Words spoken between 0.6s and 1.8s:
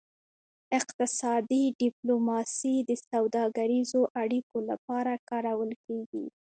اقتصادي